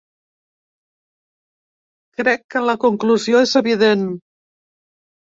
[2.23, 4.07] Crec que la conclusió és evident.